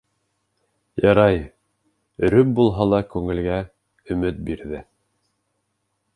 [1.03, 1.37] Ярай,
[2.29, 3.61] өрөп булһа ла күңелгә
[4.17, 4.83] өмөт бирҙе.